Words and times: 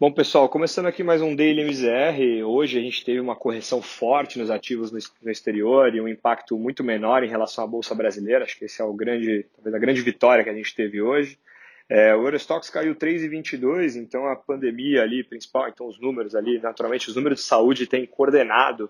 Bom, 0.00 0.10
pessoal, 0.10 0.48
começando 0.48 0.86
aqui 0.86 1.02
mais 1.02 1.20
um 1.20 1.36
Daily 1.36 1.60
MZR. 1.60 2.42
Hoje 2.46 2.78
a 2.78 2.80
gente 2.80 3.04
teve 3.04 3.20
uma 3.20 3.36
correção 3.36 3.82
forte 3.82 4.38
nos 4.38 4.50
ativos 4.50 4.90
no 4.90 5.30
exterior 5.30 5.94
e 5.94 6.00
um 6.00 6.08
impacto 6.08 6.56
muito 6.56 6.82
menor 6.82 7.22
em 7.22 7.28
relação 7.28 7.62
à 7.62 7.66
Bolsa 7.66 7.94
Brasileira. 7.94 8.46
Acho 8.46 8.58
que 8.58 8.64
esse 8.64 8.80
é 8.80 8.84
o 8.86 8.94
grande, 8.94 9.44
talvez 9.54 9.74
a 9.74 9.78
grande 9.78 10.00
vitória 10.00 10.42
que 10.42 10.48
a 10.48 10.54
gente 10.54 10.74
teve 10.74 11.02
hoje. 11.02 11.38
É, 11.86 12.16
o 12.16 12.22
Eurostox 12.22 12.70
caiu 12.70 12.94
3,22, 12.94 13.96
então 13.96 14.26
a 14.26 14.34
pandemia 14.34 15.02
ali, 15.02 15.22
principal, 15.22 15.68
então 15.68 15.86
os 15.86 16.00
números 16.00 16.34
ali, 16.34 16.58
naturalmente 16.58 17.10
os 17.10 17.16
números 17.16 17.40
de 17.40 17.44
saúde 17.44 17.86
têm 17.86 18.06
coordenado 18.06 18.88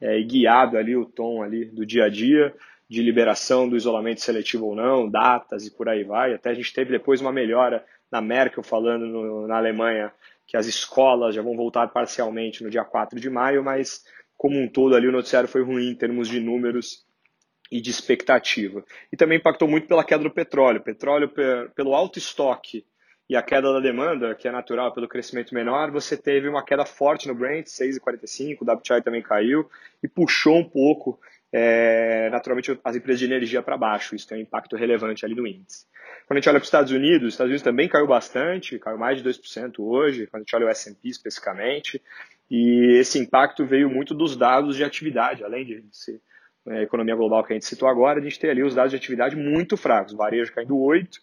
é, 0.00 0.18
e 0.18 0.24
guiado 0.24 0.76
ali 0.76 0.96
o 0.96 1.04
tom 1.04 1.40
ali 1.40 1.66
do 1.66 1.86
dia 1.86 2.06
a 2.06 2.08
dia, 2.08 2.52
de 2.90 3.00
liberação 3.00 3.68
do 3.68 3.76
isolamento 3.76 4.22
seletivo 4.22 4.66
ou 4.66 4.74
não, 4.74 5.08
datas 5.08 5.64
e 5.64 5.70
por 5.70 5.88
aí 5.88 6.02
vai. 6.02 6.34
Até 6.34 6.50
a 6.50 6.54
gente 6.54 6.74
teve 6.74 6.90
depois 6.90 7.20
uma 7.20 7.30
melhora 7.30 7.84
na 8.10 8.20
Merkel 8.20 8.64
falando 8.64 9.06
no, 9.06 9.46
na 9.46 9.56
Alemanha 9.58 10.12
que 10.48 10.56
as 10.56 10.66
escolas 10.66 11.34
já 11.34 11.42
vão 11.42 11.54
voltar 11.54 11.86
parcialmente 11.88 12.64
no 12.64 12.70
dia 12.70 12.82
4 12.82 13.20
de 13.20 13.28
maio, 13.28 13.62
mas 13.62 14.02
como 14.34 14.58
um 14.58 14.66
todo 14.66 14.96
ali 14.96 15.06
o 15.06 15.12
noticiário 15.12 15.48
foi 15.48 15.62
ruim 15.62 15.90
em 15.90 15.94
termos 15.94 16.26
de 16.26 16.40
números 16.40 17.06
e 17.70 17.82
de 17.82 17.90
expectativa. 17.90 18.82
E 19.12 19.16
também 19.16 19.36
impactou 19.36 19.68
muito 19.68 19.86
pela 19.86 20.02
queda 20.02 20.24
do 20.24 20.30
petróleo. 20.30 20.80
Petróleo, 20.80 21.30
pelo 21.74 21.94
alto 21.94 22.18
estoque 22.18 22.86
e 23.28 23.36
a 23.36 23.42
queda 23.42 23.70
da 23.74 23.78
demanda, 23.78 24.34
que 24.34 24.48
é 24.48 24.50
natural 24.50 24.90
pelo 24.94 25.06
crescimento 25.06 25.54
menor, 25.54 25.90
você 25.90 26.16
teve 26.16 26.48
uma 26.48 26.64
queda 26.64 26.86
forte 26.86 27.28
no 27.28 27.34
Brent, 27.34 27.66
6,45, 27.66 28.56
o 28.62 28.72
WTI 28.72 29.02
também 29.02 29.20
caiu 29.20 29.68
e 30.02 30.08
puxou 30.08 30.56
um 30.56 30.64
pouco, 30.64 31.20
é, 31.52 32.07
naturalmente, 32.30 32.78
as 32.84 32.96
empresas 32.96 33.20
de 33.20 33.26
energia 33.26 33.62
para 33.62 33.76
baixo. 33.76 34.14
Isso 34.14 34.26
tem 34.26 34.38
um 34.38 34.42
impacto 34.42 34.76
relevante 34.76 35.24
ali 35.24 35.34
no 35.34 35.46
índice. 35.46 35.86
Quando 36.26 36.38
a 36.38 36.40
gente 36.40 36.48
olha 36.48 36.58
para 36.58 36.62
os 36.62 36.68
Estados 36.68 36.92
Unidos, 36.92 37.28
os 37.28 37.34
Estados 37.34 37.50
Unidos 37.50 37.62
também 37.62 37.88
caiu 37.88 38.06
bastante, 38.06 38.78
caiu 38.78 38.98
mais 38.98 39.22
de 39.22 39.28
2% 39.28 39.74
hoje, 39.78 40.26
quando 40.26 40.42
a 40.42 40.44
gente 40.44 40.56
olha 40.56 40.66
o 40.66 40.68
S&P 40.68 41.08
especificamente, 41.08 42.02
e 42.50 42.98
esse 42.98 43.18
impacto 43.18 43.64
veio 43.64 43.90
muito 43.90 44.14
dos 44.14 44.36
dados 44.36 44.76
de 44.76 44.84
atividade, 44.84 45.44
além 45.44 45.64
de 45.64 45.84
ser 45.92 46.20
a 46.66 46.82
economia 46.82 47.14
global 47.14 47.42
que 47.44 47.52
a 47.52 47.56
gente 47.56 47.64
citou 47.64 47.88
agora, 47.88 48.20
a 48.20 48.22
gente 48.22 48.38
tem 48.38 48.50
ali 48.50 48.62
os 48.62 48.74
dados 48.74 48.90
de 48.90 48.96
atividade 48.96 49.36
muito 49.36 49.76
fracos, 49.76 50.12
varejo 50.12 50.52
caindo 50.52 50.74
8%, 50.74 51.18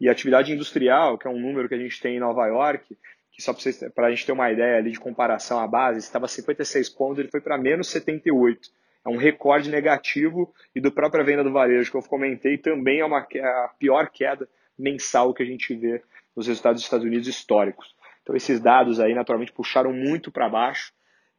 e 0.00 0.08
atividade 0.08 0.52
industrial, 0.52 1.16
que 1.16 1.26
é 1.26 1.30
um 1.30 1.38
número 1.38 1.68
que 1.68 1.74
a 1.74 1.78
gente 1.78 2.00
tem 2.00 2.16
em 2.16 2.20
Nova 2.20 2.46
York, 2.46 2.96
que 3.32 3.42
só 3.42 3.54
para 3.94 4.08
a 4.08 4.10
gente 4.10 4.26
ter 4.26 4.32
uma 4.32 4.50
ideia 4.50 4.78
ali 4.78 4.90
de 4.90 4.98
comparação 4.98 5.58
à 5.58 5.66
base, 5.66 5.98
estava 5.98 6.28
56 6.28 6.88
pontos, 6.90 7.18
ele 7.18 7.30
foi 7.30 7.40
para 7.40 7.58
menos 7.58 7.88
78 7.88 8.70
é 9.04 9.08
um 9.08 9.16
recorde 9.16 9.70
negativo 9.70 10.52
e 10.74 10.80
do 10.80 10.90
própria 10.90 11.24
venda 11.24 11.44
do 11.44 11.52
varejo 11.52 11.90
que 11.90 11.96
eu 11.96 12.02
comentei 12.02 12.56
também 12.56 13.00
é 13.00 13.04
uma 13.04 13.26
é 13.34 13.40
a 13.40 13.70
pior 13.78 14.08
queda 14.10 14.48
mensal 14.78 15.34
que 15.34 15.42
a 15.42 15.46
gente 15.46 15.74
vê 15.74 16.02
nos 16.34 16.46
resultados 16.46 16.80
dos 16.80 16.86
Estados 16.86 17.06
Unidos 17.06 17.28
históricos. 17.28 17.94
Então 18.22 18.34
esses 18.34 18.58
dados 18.58 18.98
aí 18.98 19.14
naturalmente 19.14 19.52
puxaram 19.52 19.92
muito 19.92 20.32
para 20.32 20.48
baixo 20.48 20.92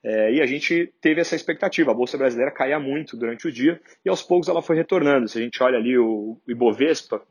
é, 0.04 0.34
e 0.34 0.42
a 0.42 0.46
gente 0.46 0.94
teve 1.02 1.20
essa 1.20 1.36
expectativa. 1.36 1.90
A 1.90 1.96
bolsa 1.96 2.16
brasileira 2.16 2.52
caía 2.52 2.80
muito 2.80 3.18
durante 3.18 3.48
o 3.48 3.52
dia 3.52 3.82
e 4.06 4.10
aos 4.10 4.22
poucos 4.22 4.48
ela 4.48 4.62
foi 4.62 4.76
retornando. 4.76 5.28
Se 5.28 5.40
a 5.40 5.42
gente 5.42 5.62
olha 5.64 5.78
ali 5.78 5.98
o 5.98 6.40
Ibovespa, 6.48 7.24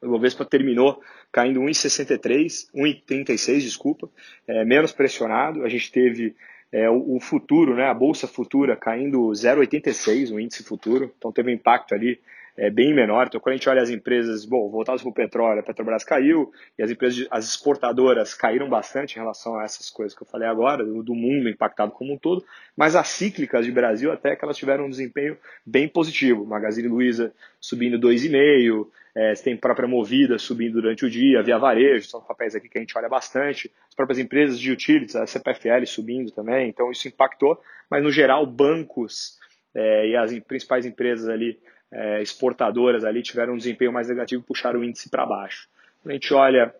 o 0.00 0.06
Ibovespa 0.06 0.44
terminou 0.44 0.98
caindo 1.30 1.60
1,63, 1.60 2.70
1,36, 2.74 3.58
desculpa, 3.60 4.08
é, 4.48 4.64
menos 4.64 4.92
pressionado. 4.92 5.62
A 5.62 5.68
gente 5.68 5.92
teve 5.92 6.34
é, 6.72 6.88
o, 6.90 7.18
futuro, 7.20 7.74
né, 7.74 7.88
a 7.88 7.94
bolsa 7.94 8.26
futura 8.26 8.76
caindo 8.76 9.28
0,86, 9.28 10.34
o 10.34 10.40
índice 10.40 10.64
futuro, 10.64 11.12
então 11.16 11.32
teve 11.32 11.50
um 11.50 11.54
impacto 11.54 11.94
ali 11.94 12.20
é, 12.56 12.70
bem 12.70 12.94
menor. 12.94 13.26
Então, 13.26 13.40
quando 13.40 13.54
a 13.54 13.56
gente 13.56 13.68
olha 13.68 13.82
as 13.82 13.90
empresas, 13.90 14.44
bom, 14.44 14.70
voltadas 14.70 15.02
para 15.02 15.10
o 15.10 15.14
petróleo, 15.14 15.60
a 15.60 15.62
Petrobras 15.62 16.04
caiu 16.04 16.50
e 16.78 16.82
as 16.82 16.90
empresas, 16.90 17.26
as 17.30 17.44
exportadoras 17.44 18.34
caíram 18.34 18.68
bastante 18.68 19.16
em 19.16 19.18
relação 19.18 19.58
a 19.58 19.64
essas 19.64 19.90
coisas 19.90 20.16
que 20.16 20.22
eu 20.22 20.26
falei 20.26 20.48
agora, 20.48 20.84
do, 20.84 21.02
do 21.02 21.14
mundo 21.14 21.48
impactado 21.48 21.92
como 21.92 22.14
um 22.14 22.18
todo, 22.18 22.44
mas 22.76 22.96
as 22.96 23.08
cíclicas 23.08 23.64
de 23.64 23.72
Brasil 23.72 24.10
até 24.10 24.34
que 24.34 24.44
elas 24.44 24.56
tiveram 24.56 24.86
um 24.86 24.90
desempenho 24.90 25.36
bem 25.64 25.88
positivo. 25.88 26.46
Magazine 26.46 26.88
Luiza 26.88 27.32
subindo 27.60 27.98
2,5%, 27.98 28.86
é, 29.14 29.34
você 29.34 29.44
tem 29.44 29.56
própria 29.56 29.88
Movida 29.88 30.38
subindo 30.38 30.74
durante 30.74 31.06
o 31.06 31.10
dia, 31.10 31.42
Via 31.42 31.56
Varejo, 31.56 32.06
são 32.06 32.20
papéis 32.20 32.54
aqui 32.54 32.68
que 32.68 32.76
a 32.76 32.80
gente 32.82 32.96
olha 32.98 33.08
bastante, 33.08 33.72
as 33.88 33.94
próprias 33.94 34.18
empresas 34.18 34.60
de 34.60 34.70
utilities, 34.70 35.16
a 35.16 35.26
CPFL 35.26 35.86
subindo 35.86 36.30
também, 36.30 36.68
então 36.68 36.90
isso 36.90 37.08
impactou, 37.08 37.58
mas 37.90 38.02
no 38.02 38.10
geral 38.10 38.44
bancos 38.44 39.38
é, 39.76 40.08
e 40.08 40.16
as 40.16 40.36
principais 40.40 40.86
empresas 40.86 41.28
ali 41.28 41.58
é, 41.92 42.22
exportadoras 42.22 43.04
ali 43.04 43.22
tiveram 43.22 43.52
um 43.52 43.58
desempenho 43.58 43.92
mais 43.92 44.08
negativo 44.08 44.42
e 44.42 44.46
puxaram 44.46 44.80
o 44.80 44.84
índice 44.84 45.10
para 45.10 45.26
baixo. 45.26 45.68
Quando 46.02 46.12
a 46.12 46.14
gente 46.14 46.32
olha 46.32 46.74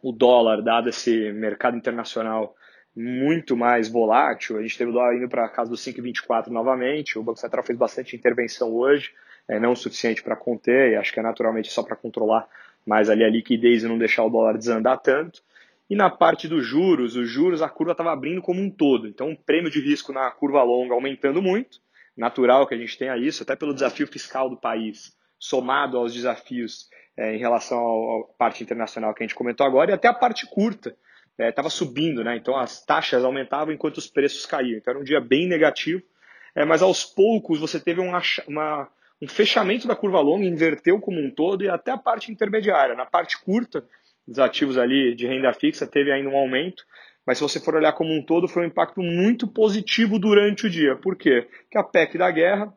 o 0.00 0.12
dólar, 0.12 0.62
dado 0.62 0.88
esse 0.88 1.32
mercado 1.32 1.76
internacional 1.76 2.54
muito 2.94 3.56
mais 3.56 3.88
volátil, 3.88 4.56
a 4.56 4.62
gente 4.62 4.78
teve 4.78 4.90
o 4.90 4.94
dólar 4.94 5.16
indo 5.16 5.28
para 5.28 5.46
a 5.46 5.48
casa 5.48 5.70
dos 5.70 5.84
5,24 5.84 6.46
novamente, 6.46 7.18
o 7.18 7.22
Banco 7.22 7.40
Central 7.40 7.64
fez 7.64 7.76
bastante 7.76 8.14
intervenção 8.14 8.72
hoje, 8.72 9.10
é, 9.48 9.58
não 9.58 9.72
o 9.72 9.76
suficiente 9.76 10.22
para 10.22 10.36
conter, 10.36 10.92
e 10.92 10.96
acho 10.96 11.12
que 11.12 11.18
é 11.18 11.22
naturalmente 11.22 11.72
só 11.72 11.82
para 11.82 11.96
controlar 11.96 12.46
mais 12.86 13.10
ali 13.10 13.24
a 13.24 13.28
liquidez 13.28 13.82
e 13.82 13.88
não 13.88 13.98
deixar 13.98 14.24
o 14.24 14.30
dólar 14.30 14.56
desandar 14.56 14.98
tanto. 15.00 15.42
E 15.90 15.96
na 15.96 16.08
parte 16.08 16.46
dos 16.46 16.64
juros, 16.64 17.16
os 17.16 17.28
juros, 17.28 17.62
a 17.62 17.68
curva 17.68 17.92
estava 17.92 18.12
abrindo 18.12 18.42
como 18.42 18.60
um 18.60 18.70
todo. 18.70 19.08
Então, 19.08 19.32
o 19.32 19.36
prêmio 19.36 19.70
de 19.70 19.80
risco 19.80 20.12
na 20.12 20.30
curva 20.30 20.62
longa 20.62 20.94
aumentando 20.94 21.40
muito, 21.40 21.80
natural 22.18 22.66
que 22.66 22.74
a 22.74 22.78
gente 22.78 22.98
tenha 22.98 23.16
isso, 23.16 23.44
até 23.44 23.54
pelo 23.54 23.72
desafio 23.72 24.06
fiscal 24.06 24.50
do 24.50 24.56
país, 24.56 25.16
somado 25.38 25.96
aos 25.96 26.12
desafios 26.12 26.88
é, 27.16 27.34
em 27.34 27.38
relação 27.38 27.78
à 27.78 28.36
parte 28.36 28.62
internacional 28.62 29.14
que 29.14 29.22
a 29.22 29.26
gente 29.26 29.36
comentou 29.36 29.64
agora, 29.64 29.92
e 29.92 29.94
até 29.94 30.08
a 30.08 30.14
parte 30.14 30.46
curta 30.46 30.96
estava 31.38 31.68
é, 31.68 31.70
subindo, 31.70 32.24
né? 32.24 32.36
então 32.36 32.56
as 32.56 32.84
taxas 32.84 33.24
aumentavam 33.24 33.72
enquanto 33.72 33.98
os 33.98 34.08
preços 34.08 34.44
caíam. 34.44 34.78
Então 34.78 34.90
era 34.90 35.00
um 35.00 35.04
dia 35.04 35.20
bem 35.20 35.46
negativo, 35.46 36.02
é, 36.54 36.64
mas 36.64 36.82
aos 36.82 37.04
poucos 37.04 37.60
você 37.60 37.78
teve 37.78 38.00
um, 38.00 38.10
uma, 38.48 38.88
um 39.22 39.28
fechamento 39.28 39.86
da 39.86 39.94
curva 39.94 40.20
longa, 40.20 40.44
inverteu 40.44 41.00
como 41.00 41.20
um 41.20 41.30
todo, 41.30 41.62
e 41.62 41.68
até 41.68 41.92
a 41.92 41.98
parte 41.98 42.32
intermediária. 42.32 42.96
Na 42.96 43.06
parte 43.06 43.40
curta, 43.40 43.84
os 44.26 44.40
ativos 44.40 44.76
ali 44.76 45.14
de 45.14 45.26
renda 45.26 45.52
fixa 45.52 45.86
teve 45.86 46.10
ainda 46.10 46.28
um 46.28 46.36
aumento, 46.36 46.82
mas 47.28 47.36
se 47.36 47.42
você 47.42 47.60
for 47.60 47.74
olhar 47.74 47.92
como 47.92 48.10
um 48.10 48.22
todo, 48.22 48.48
foi 48.48 48.62
um 48.62 48.68
impacto 48.68 49.02
muito 49.02 49.46
positivo 49.46 50.18
durante 50.18 50.66
o 50.66 50.70
dia. 50.70 50.96
Por 50.96 51.14
quê? 51.14 51.46
Porque 51.64 51.76
a 51.76 51.84
PEC 51.84 52.16
da 52.16 52.30
guerra 52.30 52.72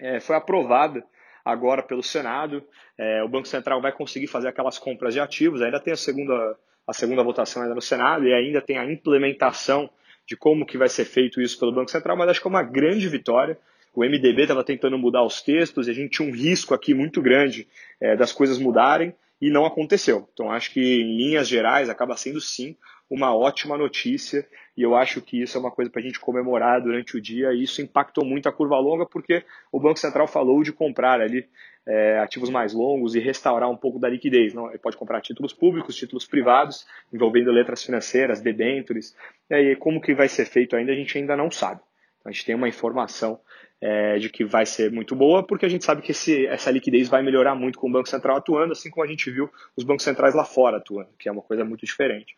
é, 0.00 0.18
foi 0.20 0.34
aprovada 0.34 1.04
agora 1.44 1.82
pelo 1.82 2.02
Senado. 2.02 2.64
É, 2.96 3.22
o 3.22 3.28
Banco 3.28 3.46
Central 3.46 3.82
vai 3.82 3.92
conseguir 3.92 4.26
fazer 4.26 4.48
aquelas 4.48 4.78
compras 4.78 5.12
de 5.12 5.20
ativos. 5.20 5.60
Ainda 5.60 5.78
tem 5.78 5.92
a 5.92 5.98
segunda, 5.98 6.56
a 6.86 6.94
segunda 6.94 7.22
votação 7.22 7.60
ainda 7.60 7.74
no 7.74 7.82
Senado 7.82 8.26
e 8.26 8.32
ainda 8.32 8.62
tem 8.62 8.78
a 8.78 8.90
implementação 8.90 9.90
de 10.26 10.34
como 10.34 10.64
que 10.64 10.78
vai 10.78 10.88
ser 10.88 11.04
feito 11.04 11.38
isso 11.42 11.60
pelo 11.60 11.70
Banco 11.70 11.90
Central, 11.90 12.16
mas 12.16 12.30
acho 12.30 12.40
que 12.40 12.48
é 12.48 12.50
uma 12.50 12.62
grande 12.62 13.06
vitória. 13.06 13.58
O 13.94 14.02
MDB 14.02 14.44
estava 14.44 14.64
tentando 14.64 14.96
mudar 14.96 15.24
os 15.24 15.42
textos 15.42 15.88
e 15.88 15.90
a 15.90 15.94
gente 15.94 16.16
tinha 16.16 16.26
um 16.26 16.32
risco 16.32 16.72
aqui 16.72 16.94
muito 16.94 17.20
grande 17.20 17.68
é, 18.00 18.16
das 18.16 18.32
coisas 18.32 18.58
mudarem 18.58 19.14
e 19.40 19.50
não 19.50 19.64
aconteceu. 19.64 20.28
Então 20.32 20.50
acho 20.50 20.72
que 20.72 20.80
em 20.80 21.16
linhas 21.16 21.48
gerais 21.48 21.88
acaba 21.88 22.16
sendo 22.16 22.40
sim 22.40 22.76
uma 23.10 23.36
ótima 23.36 23.76
notícia 23.76 24.46
e 24.76 24.82
eu 24.82 24.96
acho 24.96 25.20
que 25.20 25.42
isso 25.42 25.56
é 25.56 25.60
uma 25.60 25.70
coisa 25.70 25.90
para 25.90 26.00
a 26.00 26.04
gente 26.04 26.18
comemorar 26.18 26.80
durante 26.80 27.16
o 27.16 27.20
dia 27.20 27.52
e 27.52 27.62
isso 27.62 27.82
impactou 27.82 28.24
muito 28.24 28.48
a 28.48 28.52
curva 28.52 28.78
longa 28.78 29.06
porque 29.06 29.44
o 29.70 29.78
Banco 29.78 29.98
Central 29.98 30.26
falou 30.26 30.62
de 30.62 30.72
comprar 30.72 31.20
ali 31.20 31.46
é, 31.86 32.18
ativos 32.18 32.48
mais 32.48 32.72
longos 32.72 33.14
e 33.14 33.20
restaurar 33.20 33.70
um 33.70 33.76
pouco 33.76 33.98
da 33.98 34.08
liquidez. 34.08 34.54
Não? 34.54 34.68
Ele 34.68 34.78
pode 34.78 34.96
comprar 34.96 35.20
títulos 35.20 35.52
públicos, 35.52 35.96
títulos 35.96 36.26
privados, 36.26 36.86
envolvendo 37.12 37.52
letras 37.52 37.84
financeiras, 37.84 38.40
debêntures. 38.40 39.14
E 39.50 39.54
aí, 39.54 39.76
como 39.76 40.00
que 40.00 40.14
vai 40.14 40.28
ser 40.28 40.46
feito 40.46 40.74
ainda, 40.74 40.92
a 40.92 40.96
gente 40.96 41.16
ainda 41.18 41.36
não 41.36 41.50
sabe. 41.50 41.80
A 42.24 42.30
gente 42.30 42.44
tem 42.44 42.54
uma 42.54 42.68
informação 42.68 43.38
é, 43.80 44.18
de 44.18 44.30
que 44.30 44.44
vai 44.44 44.64
ser 44.64 44.90
muito 44.90 45.14
boa, 45.14 45.46
porque 45.46 45.66
a 45.66 45.68
gente 45.68 45.84
sabe 45.84 46.00
que 46.00 46.12
esse, 46.12 46.46
essa 46.46 46.70
liquidez 46.70 47.08
vai 47.08 47.22
melhorar 47.22 47.54
muito 47.54 47.78
com 47.78 47.88
o 47.88 47.92
Banco 47.92 48.08
Central 48.08 48.36
atuando, 48.38 48.72
assim 48.72 48.90
como 48.90 49.04
a 49.04 49.08
gente 49.08 49.30
viu 49.30 49.50
os 49.76 49.84
bancos 49.84 50.04
centrais 50.04 50.34
lá 50.34 50.44
fora 50.44 50.78
atuando, 50.78 51.10
que 51.18 51.28
é 51.28 51.32
uma 51.32 51.42
coisa 51.42 51.64
muito 51.64 51.84
diferente. 51.84 52.34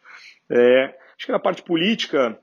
É, 0.51 0.95
acho 1.17 1.27
que 1.27 1.33
na 1.33 1.39
parte 1.39 1.63
política, 1.63 2.39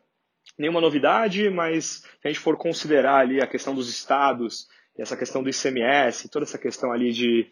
nenhuma 0.57 0.79
novidade, 0.79 1.49
mas 1.49 2.03
se 2.21 2.27
a 2.27 2.27
gente 2.27 2.39
for 2.39 2.55
considerar 2.55 3.17
ali 3.17 3.41
a 3.41 3.47
questão 3.47 3.75
dos 3.75 3.89
estados, 3.89 4.67
essa 4.97 5.17
questão 5.17 5.43
do 5.43 5.49
ICMS, 5.49 6.29
toda 6.29 6.45
essa 6.45 6.57
questão 6.57 6.91
ali 6.91 7.11
de 7.11 7.51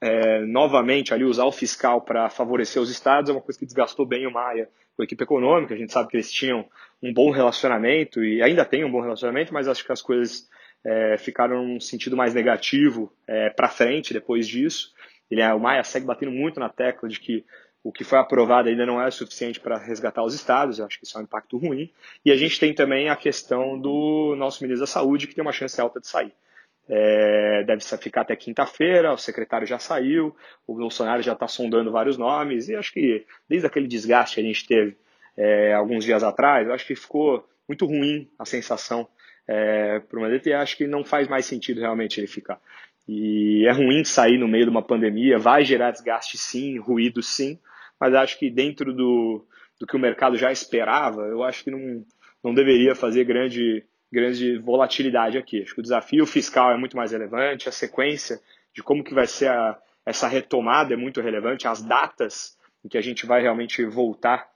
é, 0.00 0.40
novamente 0.40 1.14
ali 1.14 1.24
usar 1.24 1.44
o 1.44 1.52
fiscal 1.52 2.00
para 2.00 2.28
favorecer 2.28 2.80
os 2.80 2.90
estados 2.90 3.30
é 3.30 3.32
uma 3.32 3.40
coisa 3.40 3.58
que 3.58 3.64
desgastou 3.64 4.04
bem 4.04 4.26
o 4.26 4.30
Maia 4.30 4.68
com 4.94 5.02
a 5.02 5.04
equipe 5.04 5.22
econômica. 5.22 5.74
A 5.74 5.76
gente 5.76 5.92
sabe 5.92 6.10
que 6.10 6.16
eles 6.16 6.30
tinham 6.30 6.66
um 7.02 7.12
bom 7.12 7.30
relacionamento 7.30 8.22
e 8.22 8.42
ainda 8.42 8.64
têm 8.64 8.84
um 8.84 8.90
bom 8.90 9.00
relacionamento, 9.00 9.52
mas 9.52 9.68
acho 9.68 9.84
que 9.84 9.92
as 9.92 10.02
coisas 10.02 10.48
é, 10.84 11.16
ficaram 11.18 11.66
num 11.66 11.80
sentido 11.80 12.16
mais 12.16 12.34
negativo 12.34 13.12
é, 13.26 13.50
para 13.50 13.68
frente 13.68 14.12
depois 14.12 14.46
disso. 14.46 14.92
Ele, 15.30 15.40
é, 15.40 15.52
o 15.54 15.60
Maia 15.60 15.82
segue 15.82 16.06
batendo 16.06 16.32
muito 16.32 16.60
na 16.60 16.68
tecla 16.68 17.08
de 17.08 17.18
que 17.18 17.44
o 17.82 17.90
que 17.90 18.04
foi 18.04 18.18
aprovado 18.18 18.68
ainda 18.68 18.86
não 18.86 19.02
é 19.02 19.10
suficiente 19.10 19.58
para 19.58 19.76
resgatar 19.76 20.22
os 20.22 20.34
estados, 20.34 20.78
eu 20.78 20.86
acho 20.86 20.98
que 21.00 21.04
isso 21.04 21.18
é 21.18 21.20
um 21.20 21.24
impacto 21.24 21.56
ruim. 21.56 21.90
E 22.24 22.30
a 22.30 22.36
gente 22.36 22.60
tem 22.60 22.72
também 22.72 23.08
a 23.08 23.16
questão 23.16 23.78
do 23.78 24.36
nosso 24.36 24.62
ministro 24.62 24.86
da 24.86 24.86
Saúde, 24.86 25.26
que 25.26 25.34
tem 25.34 25.42
uma 25.42 25.52
chance 25.52 25.80
alta 25.80 25.98
de 25.98 26.06
sair. 26.06 26.32
É, 26.88 27.62
deve 27.64 27.82
ficar 27.98 28.22
até 28.22 28.34
quinta-feira, 28.34 29.12
o 29.12 29.16
secretário 29.16 29.66
já 29.66 29.78
saiu, 29.78 30.34
o 30.66 30.74
Bolsonaro 30.74 31.22
já 31.22 31.32
está 31.32 31.46
sondando 31.46 31.92
vários 31.92 32.18
nomes, 32.18 32.68
e 32.68 32.74
acho 32.74 32.92
que 32.92 33.24
desde 33.48 33.66
aquele 33.66 33.86
desgaste 33.86 34.34
que 34.34 34.40
a 34.40 34.44
gente 34.44 34.66
teve 34.66 34.96
é, 35.36 35.72
alguns 35.72 36.04
dias 36.04 36.22
atrás, 36.22 36.68
acho 36.68 36.86
que 36.86 36.94
ficou 36.94 37.48
muito 37.68 37.86
ruim 37.86 38.28
a 38.38 38.44
sensação 38.44 39.08
é, 39.46 40.00
para 40.00 40.18
o 40.18 40.22
Mandetta 40.22 40.48
e 40.48 40.52
acho 40.52 40.76
que 40.76 40.86
não 40.86 41.04
faz 41.04 41.28
mais 41.28 41.46
sentido 41.46 41.80
realmente 41.80 42.18
ele 42.18 42.26
ficar. 42.26 42.60
E 43.08 43.66
é 43.66 43.72
ruim 43.72 44.04
sair 44.04 44.38
no 44.38 44.48
meio 44.48 44.64
de 44.64 44.70
uma 44.70 44.82
pandemia, 44.82 45.38
vai 45.38 45.64
gerar 45.64 45.90
desgaste 45.90 46.38
sim, 46.38 46.78
ruído 46.78 47.22
sim, 47.22 47.58
mas 47.98 48.14
acho 48.14 48.38
que 48.38 48.50
dentro 48.50 48.92
do, 48.92 49.44
do 49.78 49.86
que 49.86 49.96
o 49.96 50.00
mercado 50.00 50.36
já 50.36 50.52
esperava, 50.52 51.22
eu 51.22 51.42
acho 51.42 51.64
que 51.64 51.70
não, 51.70 52.04
não 52.42 52.54
deveria 52.54 52.94
fazer 52.94 53.24
grande, 53.24 53.84
grande 54.12 54.58
volatilidade 54.58 55.38
aqui. 55.38 55.62
Acho 55.62 55.74
que 55.74 55.80
o 55.80 55.82
desafio 55.82 56.26
fiscal 56.26 56.70
é 56.70 56.76
muito 56.76 56.96
mais 56.96 57.12
relevante, 57.12 57.68
a 57.68 57.72
sequência 57.72 58.38
de 58.74 58.82
como 58.82 59.02
que 59.02 59.14
vai 59.14 59.26
ser 59.26 59.48
a, 59.48 59.78
essa 60.04 60.28
retomada 60.28 60.92
é 60.92 60.96
muito 60.96 61.20
relevante, 61.20 61.66
as 61.66 61.82
datas 61.82 62.58
em 62.84 62.88
que 62.88 62.98
a 62.98 63.00
gente 63.00 63.24
vai 63.24 63.40
realmente 63.40 63.84
voltar, 63.84 64.50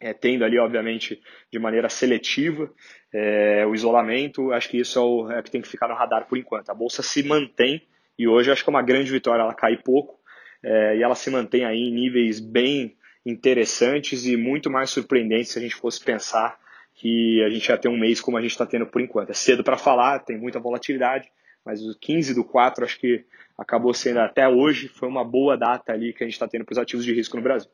é, 0.00 0.12
tendo 0.12 0.44
ali, 0.44 0.58
obviamente, 0.58 1.22
de 1.50 1.58
maneira 1.58 1.88
seletiva 1.88 2.70
é, 3.12 3.64
o 3.66 3.74
isolamento, 3.74 4.52
acho 4.52 4.68
que 4.68 4.78
isso 4.78 4.98
é 4.98 5.02
o 5.02 5.30
é 5.30 5.42
que 5.42 5.50
tem 5.50 5.62
que 5.62 5.68
ficar 5.68 5.88
no 5.88 5.94
radar 5.94 6.26
por 6.26 6.36
enquanto. 6.36 6.70
A 6.70 6.74
Bolsa 6.74 7.02
se 7.02 7.22
mantém, 7.22 7.86
e 8.18 8.26
hoje 8.26 8.50
acho 8.50 8.64
que 8.64 8.70
é 8.70 8.72
uma 8.72 8.82
grande 8.82 9.12
vitória, 9.12 9.42
ela 9.42 9.54
cai 9.54 9.76
pouco, 9.76 10.18
é, 10.62 10.96
e 10.96 11.02
ela 11.02 11.14
se 11.14 11.30
mantém 11.30 11.64
aí 11.64 11.78
em 11.78 11.92
níveis 11.92 12.40
bem 12.40 12.96
interessantes 13.24 14.26
e 14.26 14.36
muito 14.36 14.68
mais 14.68 14.90
surpreendentes 14.90 15.52
se 15.52 15.58
a 15.58 15.62
gente 15.62 15.76
fosse 15.76 16.02
pensar 16.02 16.58
que 16.94 17.42
a 17.42 17.48
gente 17.48 17.66
ia 17.68 17.78
ter 17.78 17.88
um 17.88 17.98
mês 17.98 18.20
como 18.20 18.36
a 18.36 18.40
gente 18.40 18.50
está 18.50 18.66
tendo 18.66 18.86
por 18.86 19.00
enquanto. 19.00 19.30
É 19.30 19.34
cedo 19.34 19.64
para 19.64 19.76
falar, 19.76 20.20
tem 20.20 20.38
muita 20.38 20.60
volatilidade, 20.60 21.28
mas 21.64 21.82
o 21.82 21.98
15 21.98 22.34
do 22.34 22.44
4 22.44 22.84
acho 22.84 22.98
que 22.98 23.24
acabou 23.56 23.94
sendo 23.94 24.20
até 24.20 24.48
hoje, 24.48 24.88
foi 24.88 25.08
uma 25.08 25.24
boa 25.24 25.56
data 25.56 25.92
ali 25.92 26.12
que 26.12 26.22
a 26.22 26.26
gente 26.26 26.34
está 26.34 26.48
tendo 26.48 26.64
para 26.64 26.72
os 26.72 26.78
ativos 26.78 27.04
de 27.04 27.12
risco 27.12 27.36
no 27.36 27.42
Brasil. 27.42 27.70